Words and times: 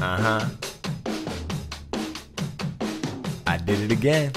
Uh 0.00 0.16
huh. 0.16 0.46
I 3.46 3.58
did 3.58 3.80
it 3.80 3.92
again. 3.92 4.32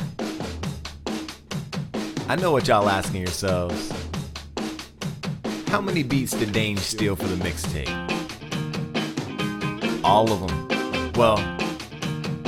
I 2.28 2.36
know 2.36 2.52
what 2.52 2.68
y'all 2.68 2.90
asking 2.90 3.22
yourselves. 3.22 3.92
How 5.68 5.80
many 5.80 6.04
beats 6.04 6.34
did 6.34 6.52
Dane 6.52 6.78
steal 6.78 7.16
for 7.16 7.28
the 7.28 7.36
mixtape? 7.36 7.90
All 10.04 10.32
of 10.32 10.40
them. 10.42 11.14
Well, 11.14 11.38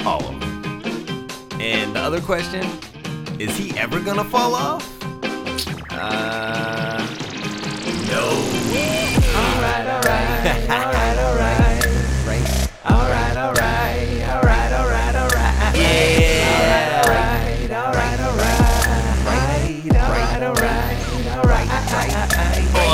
all 0.06 0.24
of 0.26 0.40
them. 0.40 1.62
And 1.62 1.96
the 1.96 2.00
other 2.02 2.20
question 2.20 2.68
is 3.40 3.56
he 3.56 3.78
ever 3.78 4.02
gonna 4.02 4.26
fall 4.26 4.56
off? 4.56 4.92
Uh, 5.90 7.05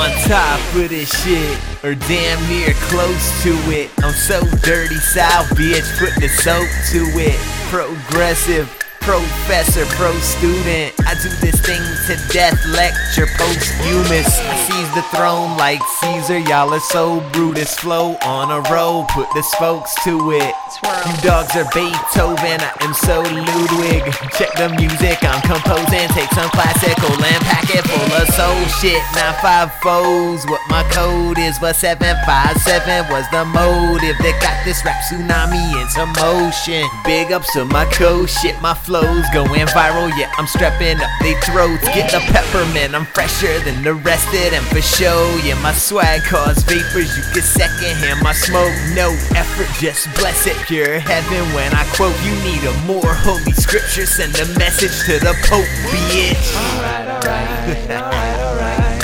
On 0.02 0.10
top 0.26 0.58
of 0.74 0.88
this 0.88 1.08
shit, 1.22 1.84
or 1.84 1.94
damn 1.94 2.48
near 2.48 2.74
close 2.90 3.42
to 3.44 3.50
it. 3.70 3.88
I'm 4.02 4.12
so 4.12 4.40
dirty, 4.62 4.96
South 4.96 5.46
bitch, 5.50 5.86
put 5.96 6.12
the 6.20 6.28
soap 6.28 6.66
to 6.90 7.06
it. 7.22 7.38
Progressive, 7.70 8.66
professor, 9.00 9.86
pro 9.94 10.12
student. 10.18 10.92
I 11.06 11.14
do 11.22 11.28
this 11.38 11.60
thing 11.60 11.80
to 12.08 12.32
death, 12.32 12.58
lecture 12.74 13.28
posthumous. 13.38 14.40
I 14.40 14.56
seize 14.66 14.92
the 14.96 15.02
throne 15.16 15.56
like 15.56 15.80
Caesar, 16.00 16.38
y'all 16.40 16.74
are 16.74 16.80
so 16.80 17.20
Brutus. 17.30 17.72
Flow 17.78 18.16
on 18.24 18.50
a 18.50 18.60
roll, 18.72 19.04
put 19.04 19.28
the 19.34 19.42
spokes 19.42 19.94
to 20.02 20.32
it. 20.32 20.52
You 20.72 21.20
dogs 21.20 21.52
are 21.52 21.68
Beethoven, 21.76 22.56
I 22.64 22.72
am 22.80 22.94
so 22.96 23.20
Ludwig. 23.20 24.08
Check 24.32 24.56
the 24.56 24.72
music 24.72 25.20
I'm 25.20 25.44
composing, 25.44 26.08
take 26.16 26.32
some 26.32 26.48
classical 26.48 27.12
and 27.12 27.42
pack 27.44 27.68
it 27.68 27.84
full 27.84 28.08
of 28.16 28.24
soul 28.32 28.56
shit. 28.80 28.96
Nine 29.12 29.36
five 29.44 29.68
foes, 29.84 30.48
what 30.48 30.64
my 30.72 30.80
code 30.88 31.36
is, 31.36 31.58
but 31.58 31.76
seven 31.76 32.16
five 32.24 32.56
seven 32.64 33.04
was 33.12 33.28
the 33.28 33.44
motive 33.44 34.16
that 34.24 34.36
got 34.40 34.64
this 34.64 34.80
rap 34.80 34.96
tsunami 35.04 35.60
into 35.76 36.08
motion. 36.16 36.88
Big 37.04 37.32
ups 37.32 37.52
to 37.52 37.66
my 37.66 37.84
code 37.92 38.30
shit, 38.30 38.56
my 38.62 38.72
flows 38.72 39.28
going 39.34 39.68
viral. 39.76 40.08
Yeah, 40.16 40.32
I'm 40.40 40.46
strapping 40.46 40.96
up 41.04 41.12
they 41.20 41.34
throats, 41.44 41.84
get 41.92 42.10
the 42.16 42.24
peppermint. 42.32 42.96
I'm 42.96 43.04
fresher 43.12 43.60
than 43.60 43.84
the 43.84 43.92
rest 43.92 44.26
of 44.32 44.50
them 44.50 44.64
for 44.72 44.80
show. 44.80 45.20
Yeah, 45.44 45.60
my 45.60 45.74
swag 45.74 46.22
cause 46.24 46.64
vapors, 46.64 47.12
you 47.12 47.24
can 47.36 47.44
second 47.44 47.92
hand 48.00 48.22
my 48.22 48.32
smoke. 48.32 48.72
No 48.96 49.12
effort, 49.36 49.68
just 49.76 50.08
bless 50.16 50.46
it. 50.46 50.61
Pure 50.66 51.00
heaven 51.00 51.54
when 51.54 51.72
I 51.74 51.84
quote, 51.94 52.14
you 52.22 52.32
need 52.44 52.62
a 52.64 52.72
more 52.86 53.12
holy 53.12 53.52
scripture. 53.52 54.06
Send 54.06 54.34
a 54.36 54.46
message 54.58 55.04
to 55.06 55.18
the 55.18 55.34
Pope, 55.48 55.66
bitch. 55.90 56.54
Alright, 56.56 57.08
alright, 57.08 57.66
alright, 57.90 58.38
alright. 58.40 58.96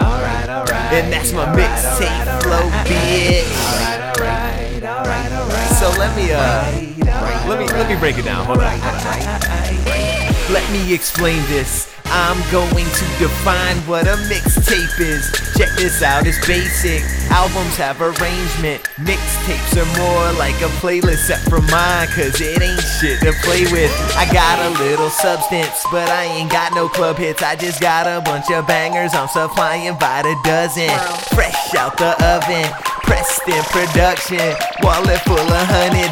Alright, 0.00 0.48
alright. 0.48 0.92
And 0.94 1.12
that's 1.12 1.32
my 1.32 1.44
mixtape 1.46 2.42
flow, 2.42 2.70
bitch. 2.86 3.50
Alright, 3.76 4.16
alright, 4.16 4.82
alright, 4.82 5.32
alright. 5.32 5.70
So 5.76 5.90
let 5.98 6.16
me 6.16 6.32
uh 6.32 6.64
let 7.48 7.58
me 7.58 7.66
let 7.66 7.88
me 7.88 7.96
break 7.96 8.16
it 8.16 8.24
down. 8.24 8.46
Hold 8.46 8.60
on. 8.60 8.78
Hold 8.78 8.94
on. 8.94 10.52
Let 10.52 10.70
me 10.72 10.94
explain 10.94 11.42
this. 11.48 11.93
I'm 12.14 12.38
going 12.52 12.86
to 12.86 13.04
define 13.18 13.76
what 13.90 14.06
a 14.06 14.14
mixtape 14.30 15.00
is. 15.00 15.26
Check 15.58 15.70
this 15.74 16.00
out, 16.00 16.28
it's 16.28 16.38
basic. 16.46 17.02
Albums 17.30 17.76
have 17.76 18.00
arrangement. 18.00 18.82
Mixtapes 19.02 19.74
are 19.74 19.90
more 19.98 20.38
like 20.38 20.54
a 20.62 20.70
playlist 20.78 21.26
set 21.26 21.40
for 21.50 21.60
mine, 21.74 22.06
cause 22.14 22.40
it 22.40 22.62
ain't 22.62 22.80
shit 23.02 23.18
to 23.26 23.32
play 23.42 23.64
with. 23.72 23.90
I 24.14 24.30
got 24.32 24.62
a 24.62 24.70
little 24.78 25.10
substance, 25.10 25.82
but 25.90 26.08
I 26.08 26.24
ain't 26.26 26.52
got 26.52 26.72
no 26.74 26.88
club 26.88 27.16
hits. 27.16 27.42
I 27.42 27.56
just 27.56 27.80
got 27.80 28.06
a 28.06 28.22
bunch 28.22 28.48
of 28.52 28.64
bangers 28.66 29.12
I'm 29.12 29.26
supplying 29.26 29.98
by 29.98 30.22
the 30.22 30.36
dozen. 30.44 30.90
Fresh 31.34 31.74
out 31.74 31.98
the 31.98 32.14
oven. 32.22 32.70
Pressed 33.04 33.46
in 33.46 33.62
production, 33.68 34.56
wallet 34.82 35.20
full 35.28 35.36
of 35.36 35.66
hundreds. 35.68 36.03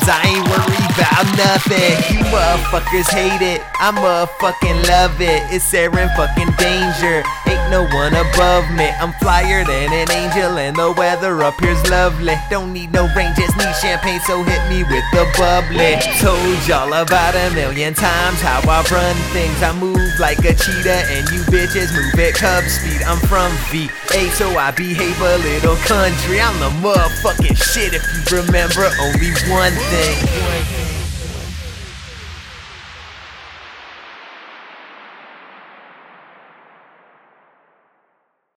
Nothing. 1.37 1.97
You 2.13 2.21
motherfuckers 2.29 3.09
hate 3.09 3.41
it, 3.41 3.63
I 3.81 3.91
motherfucking 3.93 4.89
love 4.89 5.21
it. 5.21 5.43
It's 5.49 5.73
Aaron 5.73 6.09
fucking 6.17 6.53
danger. 6.61 7.25
Ain't 7.49 7.71
no 7.71 7.89
one 7.89 8.13
above 8.13 8.69
me. 8.77 8.89
I'm 9.01 9.13
flyer 9.21 9.65
than 9.65 9.93
an 9.93 10.11
angel, 10.13 10.59
and 10.59 10.77
the 10.77 10.93
weather 10.93 11.43
up 11.43 11.59
here's 11.61 11.81
lovely. 11.89 12.35
Don't 12.51 12.73
need 12.73 12.93
no 12.93 13.09
rain, 13.17 13.33
just 13.35 13.57
need 13.57 13.73
champagne, 13.81 14.21
so 14.29 14.43
hit 14.43 14.61
me 14.69 14.85
with 14.85 15.05
the 15.13 15.25
bubbly. 15.37 15.97
Told 16.21 16.61
y'all 16.69 16.93
about 16.93 17.35
a 17.35 17.51
million 17.55 17.95
times 17.95 18.41
how 18.41 18.61
I 18.69 18.85
run 18.93 19.17
things. 19.33 19.63
I 19.63 19.73
move 19.73 20.13
like 20.21 20.45
a 20.45 20.53
cheetah, 20.53 21.09
and 21.17 21.25
you 21.33 21.41
bitches 21.49 21.93
move 21.97 22.13
at 22.21 22.35
cub 22.35 22.65
speed. 22.65 23.03
I'm 23.09 23.19
from 23.25 23.51
VA, 23.73 24.29
so 24.37 24.53
I 24.59 24.71
behave 24.71 25.21
a 25.21 25.39
little 25.39 25.77
country. 25.89 26.41
I'm 26.41 26.59
the 26.61 26.71
motherfucking 26.85 27.57
shit 27.57 27.95
if 27.95 28.05
you 28.13 28.21
remember 28.37 28.85
only 29.01 29.33
one 29.49 29.73
thing. 29.89 30.62